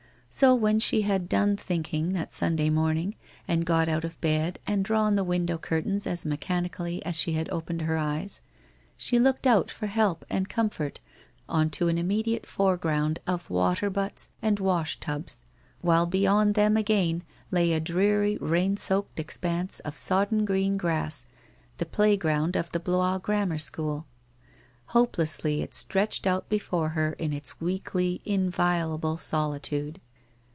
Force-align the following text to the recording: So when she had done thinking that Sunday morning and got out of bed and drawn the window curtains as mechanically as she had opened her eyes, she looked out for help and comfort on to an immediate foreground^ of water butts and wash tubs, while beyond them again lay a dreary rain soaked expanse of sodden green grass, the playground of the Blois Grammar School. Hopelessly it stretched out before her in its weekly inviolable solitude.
So 0.33 0.55
when 0.55 0.79
she 0.79 1.01
had 1.01 1.27
done 1.27 1.57
thinking 1.57 2.13
that 2.13 2.31
Sunday 2.31 2.69
morning 2.69 3.15
and 3.49 3.65
got 3.65 3.89
out 3.89 4.05
of 4.05 4.19
bed 4.21 4.59
and 4.65 4.81
drawn 4.85 5.17
the 5.17 5.25
window 5.25 5.57
curtains 5.57 6.07
as 6.07 6.25
mechanically 6.25 7.03
as 7.05 7.17
she 7.17 7.33
had 7.33 7.49
opened 7.49 7.81
her 7.81 7.97
eyes, 7.97 8.41
she 8.95 9.19
looked 9.19 9.45
out 9.45 9.69
for 9.69 9.87
help 9.87 10.23
and 10.29 10.47
comfort 10.47 11.01
on 11.49 11.69
to 11.71 11.89
an 11.89 11.97
immediate 11.97 12.43
foreground^ 12.45 13.17
of 13.27 13.49
water 13.49 13.89
butts 13.89 14.31
and 14.41 14.61
wash 14.61 15.01
tubs, 15.01 15.43
while 15.81 16.05
beyond 16.05 16.55
them 16.55 16.77
again 16.77 17.23
lay 17.51 17.73
a 17.73 17.81
dreary 17.81 18.37
rain 18.37 18.77
soaked 18.77 19.19
expanse 19.19 19.81
of 19.81 19.97
sodden 19.97 20.45
green 20.45 20.77
grass, 20.77 21.25
the 21.77 21.85
playground 21.85 22.55
of 22.55 22.71
the 22.71 22.79
Blois 22.79 23.17
Grammar 23.17 23.57
School. 23.57 24.05
Hopelessly 24.87 25.61
it 25.61 25.75
stretched 25.75 26.25
out 26.25 26.47
before 26.47 26.87
her 26.89 27.11
in 27.19 27.33
its 27.33 27.59
weekly 27.59 28.21
inviolable 28.23 29.17
solitude. 29.17 29.99